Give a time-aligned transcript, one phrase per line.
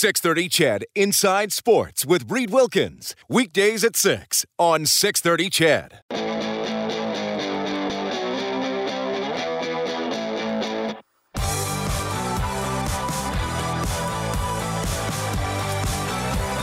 [0.00, 3.16] 630 CHED Inside Sports with Reed Wilkins.
[3.28, 6.02] Weekdays at 6 on 630 CHED.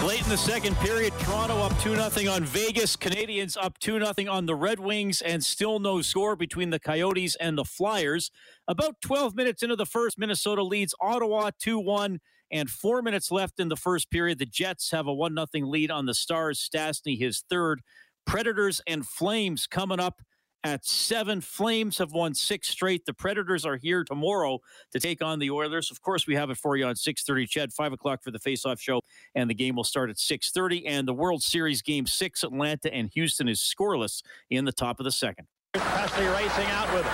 [0.06, 2.96] Late in the second period, Toronto up 2 0 on Vegas.
[2.96, 7.36] Canadiens up 2 0 on the Red Wings, and still no score between the Coyotes
[7.36, 8.32] and the Flyers.
[8.66, 12.22] About 12 minutes into the first, Minnesota leads Ottawa 2 1
[12.52, 14.40] and four minutes left in the first period.
[14.40, 16.60] The Jets have a 1 0 lead on the Stars.
[16.60, 17.82] Stastny, his third.
[18.26, 20.22] Predators and Flames coming up
[20.66, 21.42] at seven.
[21.42, 23.06] Flames have won six straight.
[23.06, 24.60] The Predators are here tomorrow
[24.92, 25.92] to take on the Oilers.
[25.92, 27.48] Of course, we have it for you on 6:30.
[27.48, 29.02] CHED, five o'clock for the face-off show,
[29.36, 30.88] and the game will start at 6:30.
[30.88, 35.04] And the World Series Game Six, Atlanta and Houston is scoreless in the top of
[35.04, 35.48] the second.
[35.76, 37.12] Pressly racing out with it.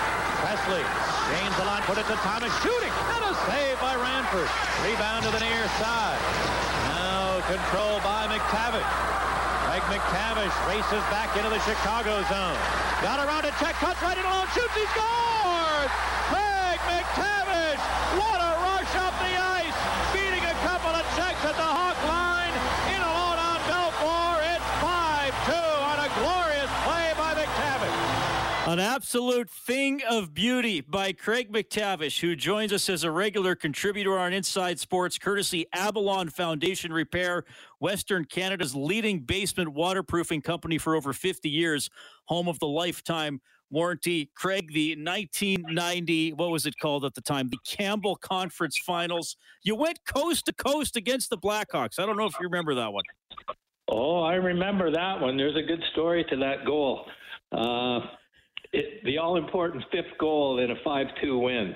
[1.32, 2.91] Gains the line, put it to Thomas, shooting,
[4.31, 4.49] Ranford.
[4.88, 6.20] Rebound to the near side.
[6.88, 8.88] Now controlled by MacTavish.
[9.67, 12.60] Craig MacTavish races back into the Chicago zone.
[13.04, 15.91] Got around a check, cuts right in alone, shoots, he scores!
[16.32, 17.82] Craig MacTavish!
[18.20, 19.79] What a rush up the ice!
[20.15, 22.55] Beating a couple of checks at the Hawk line.
[22.95, 24.40] In alone on Belfour.
[24.55, 28.61] It's 5-2 on a glorious play by MacTavish.
[28.72, 34.18] An absolute thing of beauty by Craig MacTavish, who joins us as a regular contributor
[34.18, 37.44] on Inside Sports, courtesy Avalon Foundation Repair,
[37.80, 41.90] Western Canada's leading basement waterproofing company for over 50 years,
[42.28, 43.41] home of the lifetime
[43.72, 44.32] warranty.
[44.38, 47.50] Craig, the 1990, what was it called at the time?
[47.50, 49.35] The Campbell Conference Finals.
[49.63, 52.00] You went coast to coast against the Blackhawks.
[52.00, 53.04] I don't know if you remember that one.
[53.90, 55.35] Oh, I remember that one.
[55.35, 57.06] There's a good story to that goal.
[57.52, 58.00] Uh,
[58.74, 61.76] it, the all important fifth goal in a 5 2 win.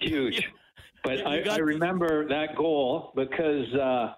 [0.00, 0.48] Huge.
[1.04, 4.14] But I, I, remember that goal because uh,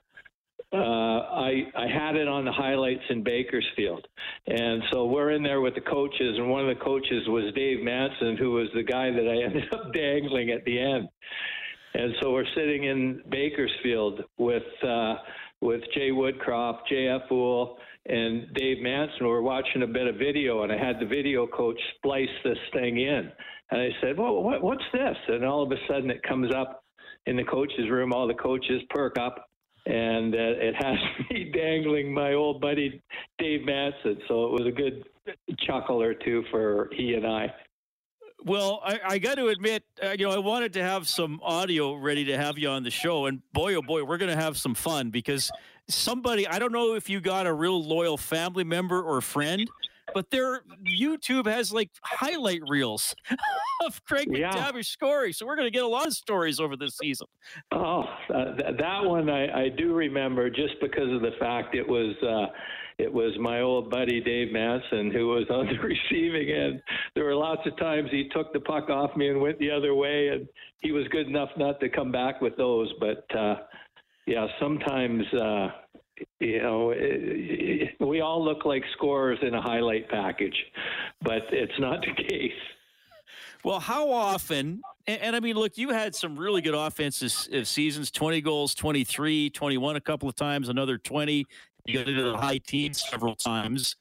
[0.74, 4.06] uh, I I had it on the highlights in Bakersfield,
[4.46, 7.82] and so we're in there with the coaches, and one of the coaches was Dave
[7.82, 11.08] Manson, who was the guy that I ended up dangling at the end.
[11.94, 15.14] And so we're sitting in Bakersfield with uh,
[15.60, 17.22] with Jay Woodcroft, J.F.
[17.30, 19.26] Houle, and Dave Manson.
[19.26, 22.98] We're watching a bit of video, and I had the video coach splice this thing
[22.98, 23.30] in.
[23.70, 26.84] And I said, "Well, what, what's this?" And all of a sudden, it comes up
[27.26, 28.12] in the coaches' room.
[28.12, 29.48] All the coaches perk up,
[29.86, 30.96] and uh, it has
[31.30, 33.02] me dangling my old buddy
[33.38, 34.18] Dave Manson.
[34.28, 35.04] So it was a good
[35.66, 37.52] chuckle or two for he and I.
[38.44, 41.94] Well, I, I got to admit, uh, you know, I wanted to have some audio
[41.94, 44.58] ready to have you on the show, and boy, oh boy, we're going to have
[44.58, 45.50] some fun because
[45.88, 49.66] somebody, I don't know if you got a real loyal family member or friend,
[50.12, 53.14] but their YouTube has like highlight reels
[53.86, 54.52] of Craig yeah.
[54.52, 55.32] MacTavish scoring.
[55.32, 57.26] So we're going to get a lot of stories over this season.
[57.72, 61.88] Oh, uh, th- that one I, I, do remember just because of the fact it
[61.88, 62.14] was.
[62.22, 62.52] Uh,
[62.98, 66.82] it was my old buddy Dave Manson who was on the receiving end.
[67.14, 69.94] There were lots of times he took the puck off me and went the other
[69.94, 70.48] way, and
[70.80, 72.92] he was good enough not to come back with those.
[73.00, 73.56] But uh,
[74.26, 75.68] yeah, sometimes uh,
[76.40, 80.56] you know it, we all look like scorers in a highlight package,
[81.22, 82.52] but it's not the case.
[83.64, 84.82] Well, how often?
[85.06, 88.74] And, and, I mean, look, you had some really good offenses uh, seasons 20 goals,
[88.74, 91.46] 23, 21 a couple of times, another 20.
[91.84, 93.96] You got into the high teens several times.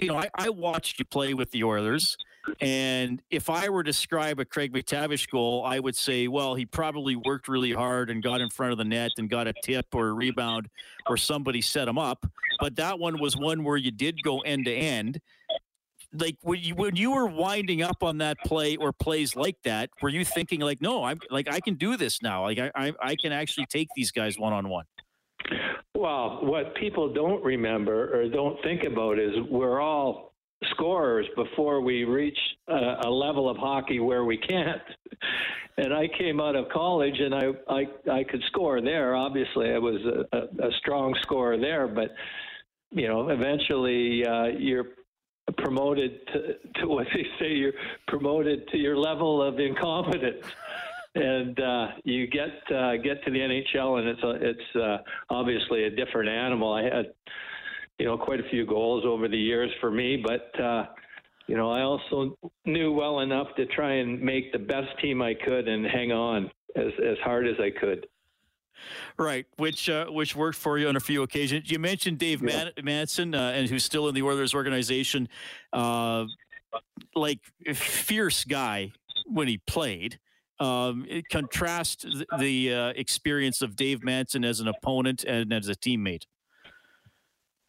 [0.00, 2.16] You know, I, I watched you play with the Oilers.
[2.60, 6.64] And if I were to describe a Craig MacTavish goal, I would say, well, he
[6.64, 9.86] probably worked really hard and got in front of the net and got a tip
[9.92, 10.68] or a rebound
[11.08, 12.24] or somebody set him up.
[12.60, 15.20] But that one was one where you did go end to end.
[16.12, 19.90] Like when you when you were winding up on that play or plays like that,
[20.00, 22.42] were you thinking like, no, I'm like I can do this now.
[22.42, 24.84] Like I I, I can actually take these guys one on one.
[25.96, 30.34] Well, what people don't remember or don't think about is we're all
[30.72, 34.82] scorers before we reach a, a level of hockey where we can't.
[35.78, 39.14] And I came out of college and I I, I could score there.
[39.14, 42.14] Obviously, I was a, a, a strong scorer there, but
[42.92, 44.86] you know, eventually uh, you're
[45.58, 47.74] promoted to, to what they say you're
[48.08, 50.46] promoted to your level of incompetence
[51.16, 54.98] and uh, you get uh, get to the NHL, and it's a, it's uh,
[55.30, 56.72] obviously a different animal.
[56.72, 57.06] I had,
[57.98, 60.86] you know, quite a few goals over the years for me, but uh,
[61.46, 65.34] you know, I also knew well enough to try and make the best team I
[65.34, 68.06] could and hang on as as hard as I could.
[69.16, 71.70] Right, which uh, which worked for you on a few occasions.
[71.70, 72.68] You mentioned Dave yeah.
[72.82, 75.30] Manson, uh, and who's still in the Oilers organization,
[75.72, 76.26] uh,
[77.14, 77.40] like
[77.72, 78.92] fierce guy
[79.26, 80.18] when he played
[80.58, 82.06] Um, contrast
[82.38, 86.24] the, uh, experience of Dave Manson as an opponent and as a teammate.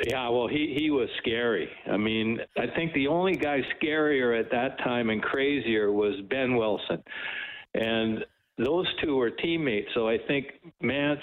[0.06, 1.68] Yeah, well, he he was scary.
[1.92, 6.56] I mean, I think the only guy scarier at that time and crazier was Behn
[6.56, 7.02] Wilson,
[7.74, 8.24] and
[8.60, 9.90] those two were teammates.
[9.96, 10.48] So I think
[10.82, 11.22] Mance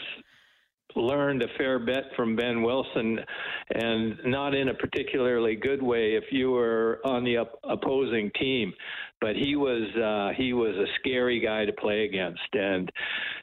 [0.96, 3.20] learned a fair bit from Behn Wilson,
[3.74, 8.72] and not in a particularly good way if you were on the op- opposing team.
[9.24, 12.92] But he was uh, he was a scary guy to play against, and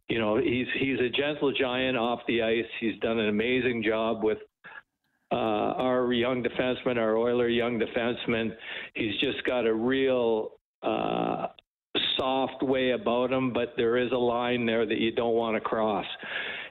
[0.10, 2.70] you know he's he's a gentle giant off the ice.
[2.80, 4.38] He's done an amazing job with
[5.32, 8.52] uh, our young defenseman, our Oiler young defenseman.
[8.94, 10.52] He's just got a real
[10.84, 11.48] uh,
[12.16, 15.62] soft way about him, but there is a line there that you don't want to
[15.62, 16.06] cross.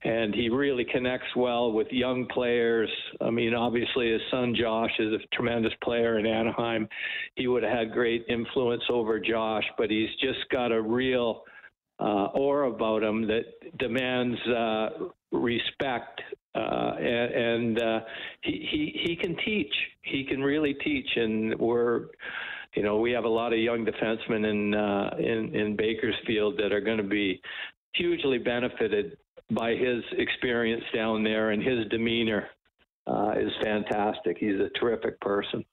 [0.03, 2.91] And he really connects well with young players.
[3.21, 6.89] I mean, obviously, his son Josh is a tremendous player in Anaheim.
[7.37, 11.43] He would have had great influence over Josh, but he's just got a real
[11.99, 13.45] uh, aura about him that
[13.79, 14.89] demands uh,
[15.33, 16.23] respect
[16.55, 18.01] uh, and, uh,
[18.43, 19.73] he, he he can teach.
[20.03, 22.07] He can really teach, and we're,
[22.75, 26.73] you know, we have a lot of young defensemen in uh, in in Bakersfield that
[26.73, 27.41] are going to be
[27.95, 29.17] hugely benefited
[29.51, 32.49] by his experience down there, and his demeanor
[33.07, 34.37] uh, is fantastic.
[34.39, 35.65] He's a terrific person.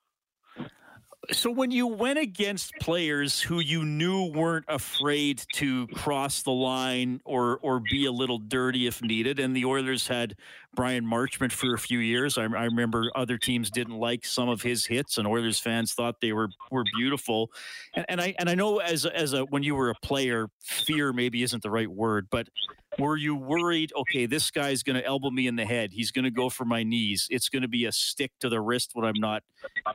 [1.32, 7.20] So when you went against players who you knew weren't afraid to cross the line
[7.26, 10.36] or or be a little dirty if needed, and the Oilers had
[10.74, 12.38] Bryan Marchment for a few years.
[12.38, 16.22] I, I, remember other teams didn't like some of his hits, and Oilers fans thought
[16.22, 17.52] they were were beautiful.
[17.94, 21.12] And, and I and I know as as a when you were a player, fear
[21.12, 22.48] maybe isn't the right word, but
[23.00, 23.92] were you worried?
[23.96, 25.92] Okay, this guy's going to elbow me in the head.
[25.94, 27.28] He's going to go for my knees.
[27.30, 29.44] It's going to be a stick to the wrist when I'm not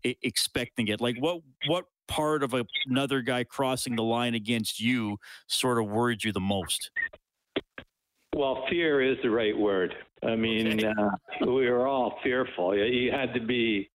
[0.05, 1.01] I- expecting it.
[1.01, 5.17] Like what what part of a, another guy crossing the line against you
[5.47, 6.91] sort of worried you the most?
[8.35, 9.95] Well, fear is the right word.
[10.23, 11.11] I mean, uh,
[11.41, 12.77] we were all fearful.
[12.77, 13.91] You had to be,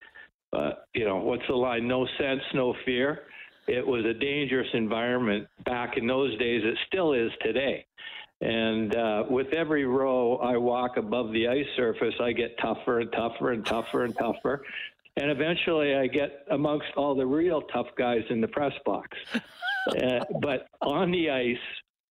[0.54, 1.88] uh, you know, what's the line?
[1.88, 3.22] No sense, no fear.
[3.68, 6.62] It was a dangerous environment back in those days.
[6.64, 7.86] It still is today.
[8.42, 13.12] And uh, with every row I walk above the ice surface, I get tougher and
[13.12, 14.62] tougher and tougher and tougher.
[15.16, 19.18] And eventually I get amongst all the real tough guys in the press box.
[19.88, 21.56] Uh, but on the ice,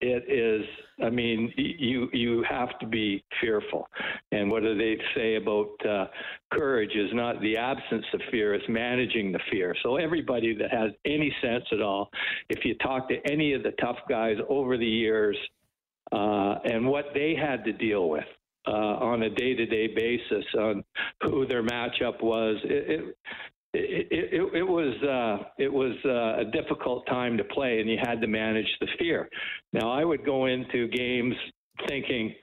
[0.00, 0.67] it is
[1.02, 3.88] i mean you you have to be fearful
[4.31, 6.05] and what do they say about uh,
[6.52, 10.90] courage is not the absence of fear it's managing the fear so everybody that has
[11.06, 12.11] any sense at all
[12.50, 15.37] if you talk to any of the tough guys over the years
[16.12, 18.25] uh, and what they had to deal with
[18.67, 20.85] uh, on a day-to-day basis on
[21.23, 22.56] who their matchup was.
[22.64, 23.17] It, it,
[23.75, 27.99] it, it, it, was uh, it was uh, a difficult time to play, and you
[28.03, 29.29] had to manage the fear.
[29.73, 31.35] Now, I would go into games
[31.87, 32.35] thinking,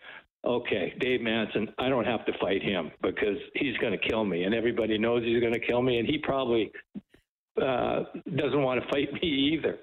[0.45, 4.43] okay, Dave Manson, I don't have to fight him because he's going to kill me,
[4.43, 6.71] and everybody knows he's going to kill me, and he probably
[7.61, 8.03] uh,
[8.35, 9.77] doesn't want to fight me either.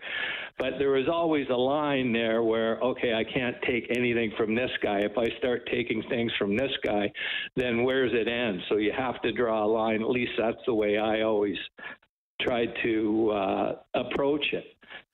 [0.58, 4.70] But there was always a line there where, okay, I can't take anything from this
[4.82, 5.00] guy.
[5.00, 7.10] If I start taking things from this guy,
[7.56, 8.60] then where's it end?
[8.68, 10.02] So you have to draw a line.
[10.02, 11.56] At least that's the way I always
[12.42, 14.64] tried to uh, approach it.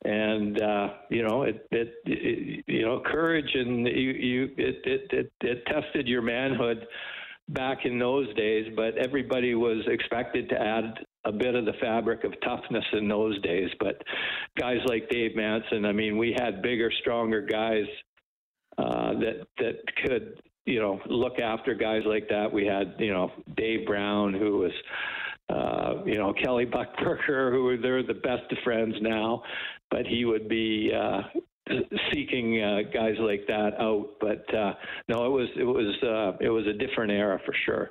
[0.05, 5.11] And uh, you know, it, it, it, you know, courage and you, you it, it,
[5.11, 6.87] it, it tested your manhood
[7.49, 12.25] back in those days, but everybody was expected to add a bit of the fabric
[12.25, 13.69] of toughness in those days.
[13.81, 14.03] But
[14.59, 17.85] guys like Dave Manson, I mean, we had bigger, stronger guys
[18.79, 22.51] uh, that that could, you know, look after guys like that.
[22.53, 24.73] We had, you know, Dave Brown, who was.
[25.49, 29.45] Uh, you know Kelly Buchberger, who they're the best of friends now,
[29.93, 31.21] but he would be uh,
[32.13, 34.09] seeking uh, guys like that out.
[34.21, 34.75] But uh,
[35.09, 37.91] no, it was it was uh, it was a different era for sure.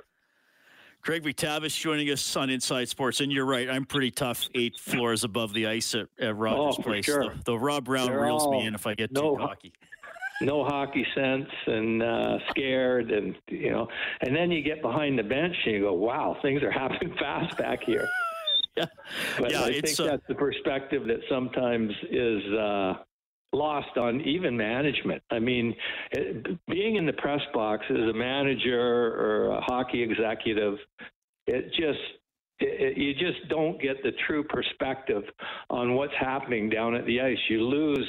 [1.06, 3.70] Craig MacTavish joining us on Inside Sports, and you're right.
[3.70, 7.04] I'm pretty tough, eight floors above the ice at, at Rogers oh, Place.
[7.04, 7.32] Sure.
[7.44, 9.72] Though, Rob Brown They're reels me in if I get no, too cocky.
[10.42, 13.86] No hockey sense and uh, scared, and you know,
[14.22, 17.56] and then you get behind the bench and you go, "Wow, things are happening fast
[17.56, 18.08] back here."
[18.76, 18.86] yeah,
[19.38, 22.42] but yeah, I think uh, that's the perspective that sometimes is.
[22.52, 22.94] Uh,
[23.52, 25.22] lost on even management.
[25.30, 25.74] I mean,
[26.12, 30.74] it, being in the press box as a manager or a hockey executive,
[31.46, 32.00] it just
[32.58, 35.22] it, you just don't get the true perspective
[35.70, 37.38] on what's happening down at the ice.
[37.48, 38.08] You lose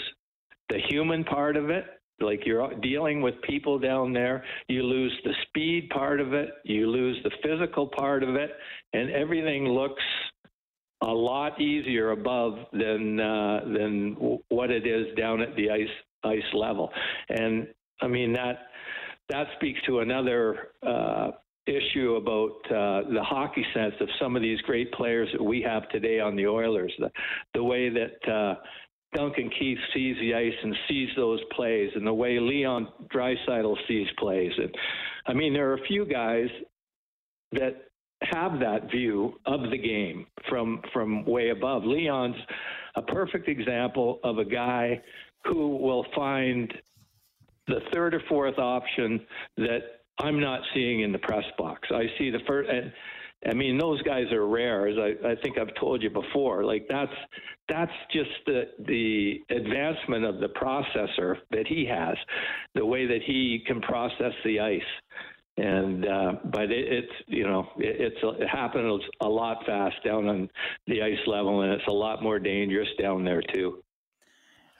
[0.69, 1.85] the human part of it.
[2.19, 6.89] Like you're dealing with people down there, you lose the speed part of it, you
[6.89, 8.49] lose the physical part of it,
[8.93, 10.01] and everything looks
[11.01, 15.87] a lot easier above than uh, than w- what it is down at the ice
[16.23, 16.91] ice level.
[17.29, 17.67] And
[18.01, 18.67] I mean that
[19.29, 21.31] that speaks to another uh,
[21.67, 25.87] issue about uh, the hockey sense of some of these great players that we have
[25.89, 26.93] today on the Oilers.
[26.97, 27.11] The,
[27.53, 28.55] the way that uh,
[29.13, 34.07] Duncan Keith sees the ice and sees those plays, and the way Leon Draisaitl sees
[34.17, 34.51] plays.
[34.57, 34.73] And
[35.27, 36.47] I mean, there are a few guys
[37.51, 37.86] that
[38.23, 41.83] have that view of the game from from way above.
[41.83, 42.35] Leon's
[42.95, 45.01] a perfect example of a guy
[45.45, 46.73] who will find
[47.67, 49.25] the third or fourth option
[49.57, 49.81] that
[50.19, 51.87] I'm not seeing in the press box.
[51.91, 52.91] I see the first, and
[53.45, 56.63] I mean those guys are rare, as I, I think I've told you before.
[56.63, 57.13] Like that's
[57.69, 62.15] that's just the the advancement of the processor that he has,
[62.73, 64.81] the way that he can process the ice.
[65.57, 70.27] And uh, but it, it's you know it, it's it happens a lot fast down
[70.27, 70.49] on
[70.85, 73.83] the ice level, and it's a lot more dangerous down there too.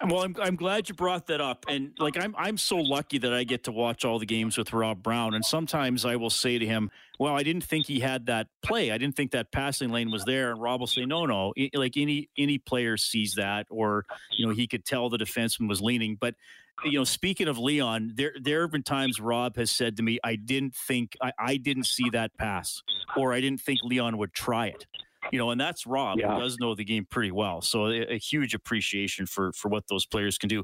[0.06, 3.34] Well, I'm, I'm glad you brought that up, and like I'm I'm so lucky that
[3.34, 6.60] I get to watch all the games with Rob Brown, and sometimes I will say
[6.60, 8.92] to him, "Well, I didn't think he had that play.
[8.92, 11.98] I didn't think that passing lane was there," and Rob will say, "No, no, like
[11.98, 14.06] any any player sees that, or
[14.38, 16.36] you know he could tell the defenseman was leaning." But
[16.84, 20.20] you know, speaking of Leon, there there have been times Rob has said to me,
[20.24, 22.82] "I didn't think I, I didn't see that pass,
[23.16, 24.86] or I didn't think Leon would try it."
[25.32, 26.34] you know, and that's Rob yeah.
[26.34, 27.62] who does know the game pretty well.
[27.62, 30.64] So a, a, huge appreciation for for what those players can do.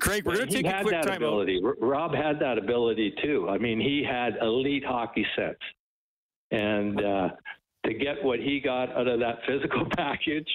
[0.00, 1.60] Craig, we're going to take a quick time ability.
[1.64, 1.76] out.
[1.80, 3.48] Rob had that ability too.
[3.48, 5.58] I mean, he had elite hockey sense,
[6.50, 7.28] and uh,
[7.90, 10.48] to get what he got out of that physical package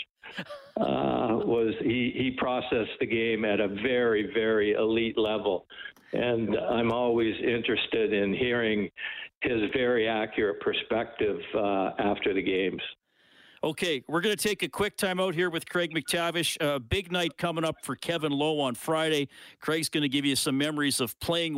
[0.77, 5.65] uh, was he he processed the game at a very very elite level.
[6.13, 8.89] And I'm always interested in hearing
[9.41, 12.81] his very accurate perspective uh, after the games.
[13.63, 16.57] Okay, we're going to take a quick time out here with Craig MacTavish.
[16.61, 19.27] Uh, big night coming up for Kevin Lowe on Friday.
[19.59, 21.57] Craig's going to give you some memories of playing.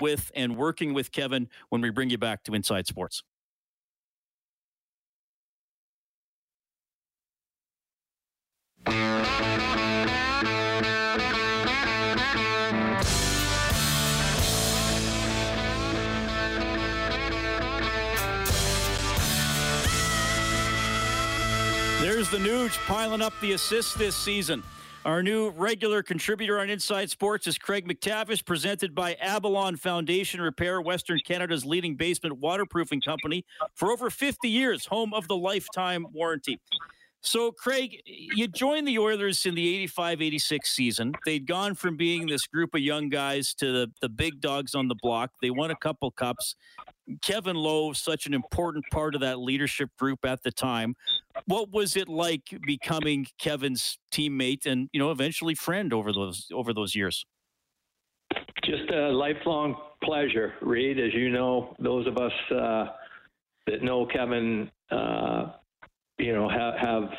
[0.00, 3.22] With and working with Kevin when we bring you back to Inside Sports.
[22.00, 24.62] There's the Nuge piling up the assists this season.
[25.04, 30.80] Our new regular contributor on Inside Sports is Craig MacTavish, presented by Avalon Foundation Repair,
[30.80, 36.58] Western Canada's leading basement waterproofing company for over 50 years, home of the lifetime warranty.
[37.20, 41.14] So, Craig, you joined the Oilers in the 85 86 season.
[41.24, 44.88] They'd gone from being this group of young guys to the, the big dogs on
[44.88, 45.30] the block.
[45.42, 46.54] They won a couple cups.
[47.22, 50.94] Kevin Lowe, such an important part of that leadership group at the time.
[51.46, 56.72] What was it like becoming Kevin's teammate and you know eventually friend over those over
[56.72, 57.24] those years?
[58.64, 60.98] Just a lifelong pleasure, Reed.
[60.98, 62.86] As you know, those of us uh,
[63.66, 65.52] that know Kevin, uh,
[66.18, 67.10] you know, have, have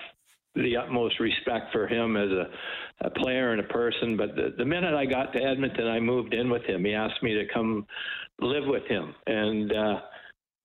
[0.55, 2.49] the utmost respect for him as a,
[3.05, 4.17] a player and a person.
[4.17, 6.85] But the, the minute I got to Edmonton, I moved in with him.
[6.85, 7.85] He asked me to come
[8.39, 10.01] live with him, and uh,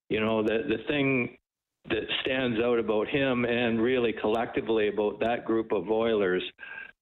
[0.09, 1.37] you know, the the thing
[1.89, 6.43] that stands out about him and really collectively about that group of Oilers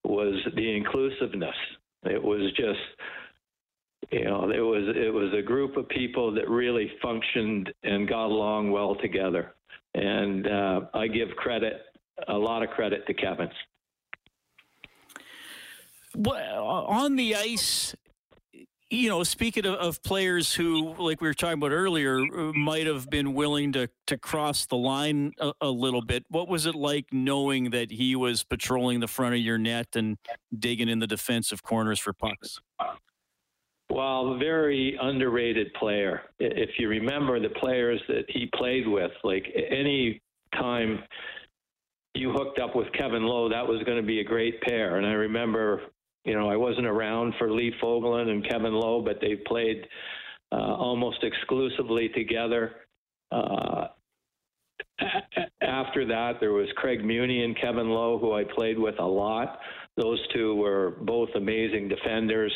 [0.04, 1.54] was the inclusiveness.
[2.04, 2.80] It was just
[4.10, 8.26] you know it was it was a group of people that really functioned and got
[8.26, 9.54] along well together
[9.94, 11.82] and uh, i give credit
[12.28, 13.52] a lot of credit to kevin's
[16.14, 17.96] well, on the ice
[18.92, 22.87] you know, speaking of, of, players who, like we were talking about earlier, uh, might
[22.87, 26.25] have been willing to to cross the line a, a, little bit.
[26.28, 30.18] What was it like knowing that he was patrolling the front of your net and
[30.56, 32.61] digging in the defensive corners for pucks?
[33.88, 36.22] Well, very underrated player.
[36.38, 40.20] If you remember the players that he played with, like any
[40.54, 40.99] time
[42.14, 44.96] you hooked up with Kevin Lowe, that was going to be a great pair.
[44.96, 45.80] And I remember
[46.24, 49.86] you know, I wasn't around for Lee Fogolin and Kevin Lowe, but they played
[50.52, 52.72] uh, almost exclusively together.
[53.30, 53.88] Uh,
[55.62, 59.58] after that, there was Craig Muni and Kevin Lowe, who I played with a lot.
[59.96, 62.52] Those two were both amazing defenders.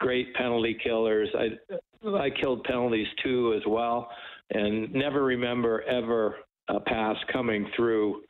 [0.00, 1.28] great penalty killers.
[1.34, 4.10] I I killed penalties too as well,
[4.50, 6.36] and never remember ever
[6.68, 8.22] a pass coming through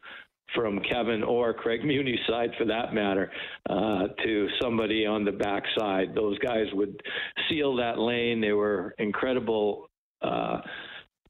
[0.55, 3.31] from Kevin or Craig Muni's side, for that matter,
[3.71, 6.15] uh, to somebody on the backside.
[6.15, 7.01] Those guys would
[7.49, 8.41] seal that lane.
[8.41, 9.89] They were incredible
[10.21, 10.61] uh,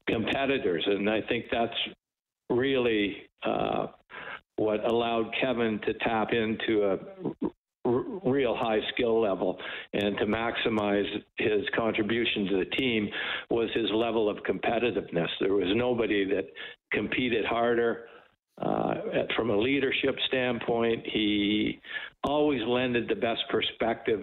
[0.07, 1.73] competitors, and I think that's
[2.49, 3.87] really uh,
[4.57, 7.49] what allowed Kevin to tap into a
[7.85, 9.57] real high skill level
[9.93, 11.05] and to maximize
[11.37, 13.09] his contribution to the team
[13.49, 15.27] was his level of competitiveness.
[15.41, 16.45] There was nobody that
[16.91, 18.05] competed harder.
[19.35, 21.79] From a leadership standpoint, he
[22.23, 24.21] always lended the best perspective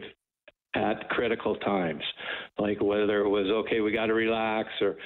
[0.75, 2.03] at critical times,
[2.59, 4.97] like whether it was okay, we got to relax or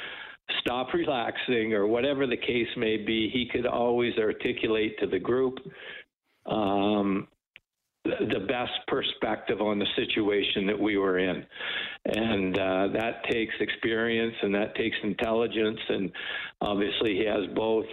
[0.61, 3.31] stop relaxing or whatever the case may be.
[3.33, 5.59] He could always articulate to the group
[6.47, 7.29] um,
[8.05, 11.45] the best perspective on the situation that we were in.
[12.05, 15.81] And uh, that takes experience and that takes intelligence.
[15.89, 16.13] And
[16.61, 17.87] obviously, he has both.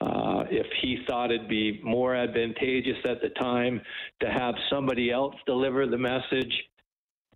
[0.00, 3.80] Uh, if he thought it'd be more advantageous at the time
[4.20, 6.52] to have somebody else deliver the message,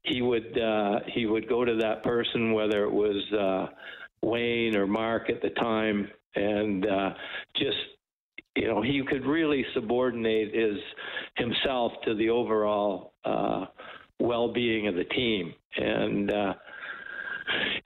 [0.03, 3.67] he would uh, he would go to that person, whether it was uh,
[4.27, 7.11] Wayne or Mark at the time, and uh,
[7.57, 7.77] just
[8.57, 10.79] you know he could really subordinate his
[11.37, 13.67] himself to the overall uh,
[14.21, 15.55] well-being of the team.
[15.77, 16.33] And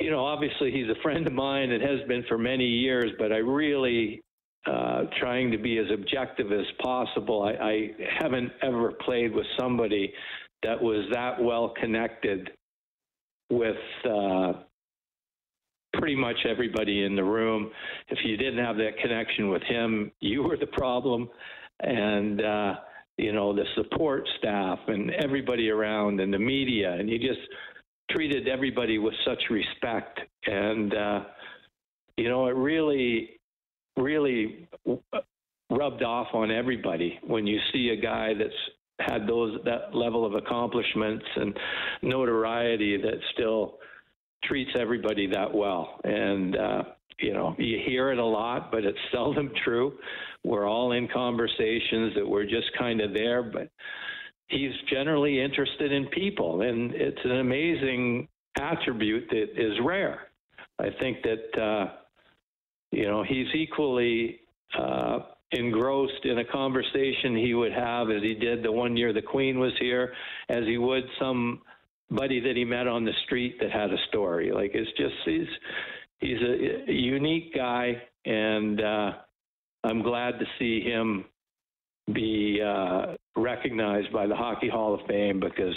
[0.01, 3.33] you know obviously he's a friend of mine and has been for many years but
[3.33, 4.23] i really
[4.69, 10.13] uh, trying to be as objective as possible I, I haven't ever played with somebody
[10.63, 12.51] that was that well connected
[13.51, 13.77] with
[14.09, 14.53] uh,
[15.95, 17.71] pretty much everybody in the room.
[18.09, 21.29] If you didn't have that connection with him, you were the problem.
[21.81, 22.75] And, uh,
[23.17, 26.93] you know, the support staff and everybody around and the media.
[26.93, 27.41] And he just
[28.11, 30.21] treated everybody with such respect.
[30.47, 31.21] And, uh,
[32.17, 33.38] you know, it really,
[33.99, 34.68] really
[35.70, 38.53] rubbed off on everybody when you see a guy that's
[39.01, 41.57] had those that level of accomplishments and
[42.03, 43.79] notoriety that still
[44.44, 46.01] treats everybody that well.
[46.05, 46.83] And, uh,
[47.20, 49.99] you know, you hear it a lot, but it's seldom true.
[50.44, 53.68] We're all in conversations that we're just kind of there, but
[54.49, 56.62] he's generally interested in people.
[56.62, 60.29] And it's an amazing attribute that is rare.
[60.79, 61.92] I think that, uh,
[62.90, 64.40] you know, he's equally
[64.79, 65.20] uh,
[65.53, 69.59] engrossed in a conversation he would have as he did the one year the Queen
[69.59, 70.12] was here,
[70.48, 71.62] as he would some
[72.11, 74.51] buddy that he met on the street that had a story.
[74.53, 75.48] Like it's just he's
[76.20, 79.12] he's a, unique guy, and uh,
[79.85, 81.24] I'm glad to see him
[82.12, 85.74] be uh, recognized by the Hockey Hall of Fame because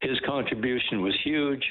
[0.00, 1.62] his contribution was huge.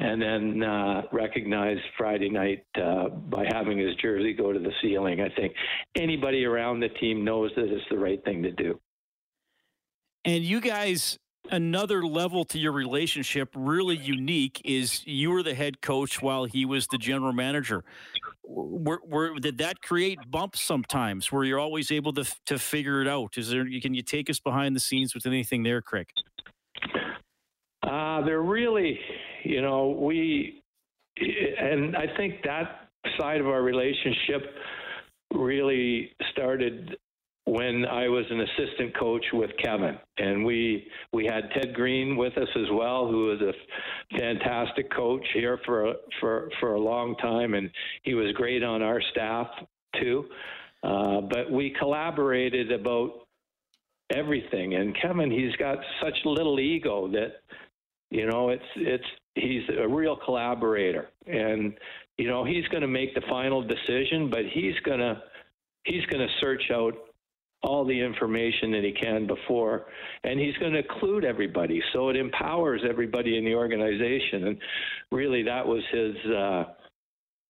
[0.00, 5.20] And then uh, recognized Friday night uh, by having his jersey go to the ceiling.
[5.20, 5.52] I think
[5.94, 8.80] anybody around the team knows that it's the right thing to do.
[10.24, 11.18] And you guys
[11.50, 16.64] another level to your relationship, really unique, is you were the head coach while he
[16.64, 17.84] was the general manager.
[18.44, 23.08] Were, were, did that create bumps sometimes where you're always able to to figure it
[23.08, 23.36] out?
[23.36, 26.08] Is there can you take us behind the scenes with anything there, Craig?
[27.82, 28.98] Uh, they're really,
[29.44, 30.62] you know, we,
[31.16, 32.88] and I think that
[33.18, 34.42] side of our relationship
[35.34, 36.96] really started
[37.46, 42.36] when I was an assistant coach with Kevin, and we we had Ted Green with
[42.36, 47.54] us as well, who was a fantastic coach here for for for a long time,
[47.54, 47.70] and
[48.02, 49.48] he was great on our staff
[50.00, 50.26] too.
[50.82, 53.26] Uh, but we collaborated about
[54.14, 57.40] everything, and Kevin, he's got such little ego that
[58.10, 61.74] you know it's it's he's a real collaborator, and
[62.18, 65.22] you know he's going to make the final decision, but he's going to
[65.84, 66.94] he's going to search out
[67.62, 69.86] all the information that he can before,
[70.24, 71.82] and he's going to include everybody.
[71.92, 74.58] So it empowers everybody in the organization, and
[75.10, 76.16] really that was his.
[76.32, 76.64] Uh,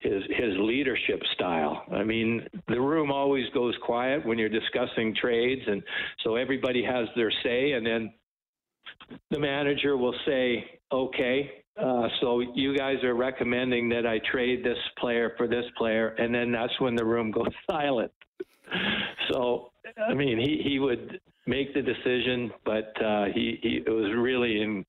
[0.00, 1.82] his his leadership style.
[1.92, 5.82] I mean, the room always goes quiet when you're discussing trades, and
[6.24, 8.10] so everybody has their say, and then
[9.30, 14.78] the manager will say, "Okay, uh, so you guys are recommending that I trade this
[14.98, 18.12] player for this player," and then that's when the room goes silent.
[19.30, 19.72] So
[20.08, 24.62] I mean, he, he would make the decision, but uh, he, he it was really
[24.62, 24.84] in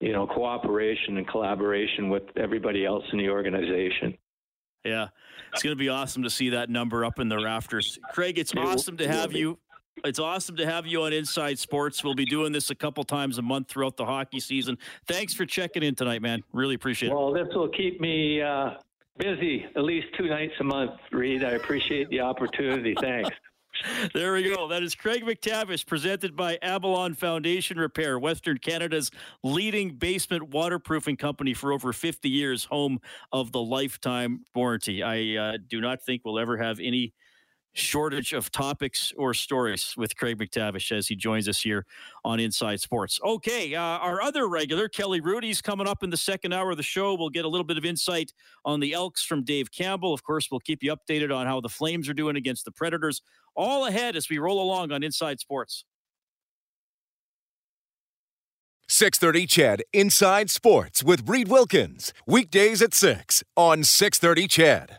[0.00, 4.16] you know cooperation and collaboration with everybody else in the organization.
[4.84, 5.08] Yeah,
[5.52, 7.98] it's going to be awesome to see that number up in the rafters.
[8.12, 9.58] Craig, it's awesome to have you.
[10.04, 12.04] It's awesome to have you on Inside Sports.
[12.04, 14.78] We'll be doing this a couple times a month throughout the hockey season.
[15.06, 16.42] Thanks for checking in tonight, man.
[16.52, 17.14] Really appreciate it.
[17.14, 18.72] Well, this will keep me uh,
[19.18, 21.42] busy at least two nights a month, Reed.
[21.42, 22.94] I appreciate the opportunity.
[23.00, 23.30] Thanks.
[24.14, 24.68] There we go.
[24.68, 29.10] That is Craig MacTavish, presented by Avalon Foundation Repair, Western Canada's
[29.44, 33.00] leading basement waterproofing company for over 50 years, home
[33.32, 35.02] of the lifetime warranty.
[35.02, 37.12] I uh, do not think we'll ever have any
[37.76, 41.84] shortage of topics or stories with Craig MacTavish as he joins us here
[42.24, 43.20] on Inside Sports.
[43.24, 46.82] Okay, uh, our other regular, Kelly Rudey's coming up in the second hour of the
[46.82, 47.14] show.
[47.14, 48.32] We'll get a little bit of insight
[48.64, 50.14] on the Elks from Dave Campbell.
[50.14, 53.20] Of course, we'll keep you updated on how the Flames are doing against the Predators.
[53.54, 55.84] All ahead as we roll along on Inside Sports.
[58.88, 62.12] 630 CHED Inside Sports with Reed Wilkins.
[62.26, 64.92] Weekdays at 6 on 630 CHED.